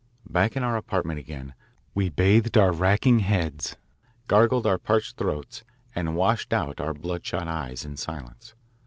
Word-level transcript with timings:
Back 0.27 0.55
in 0.57 0.63
our 0.63 0.77
apartment 0.77 1.19
again 1.19 1.53
we 1.93 2.09
bathed 2.09 2.57
our 2.57 2.71
racking 2.71 3.19
heads, 3.19 3.77
gargled 4.27 4.65
our 4.65 4.79
parched 4.79 5.15
throats, 5.15 5.63
and 5.93 6.15
washed 6.15 6.51
out 6.53 6.81
our 6.81 6.95
bloodshot 6.95 7.47
eyes, 7.47 7.85
in 7.85 7.97
silence. 7.97 8.55